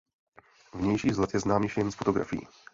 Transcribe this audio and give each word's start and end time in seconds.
Vnější 0.73 1.07
vzhled 1.07 1.33
je 1.33 1.39
znám 1.39 1.63
již 1.63 1.77
jen 1.77 1.91
z 1.91 1.95
fotografií. 1.95 2.47